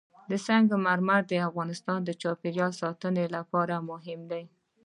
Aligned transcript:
سنگ 0.45 0.69
مرمر 0.85 1.21
د 1.27 1.33
افغانستان 1.49 1.99
د 2.05 2.09
چاپیریال 2.21 2.71
ساتنې 2.81 3.25
لپاره 3.35 3.75
مهم 3.89 4.19
دي. 4.31 4.43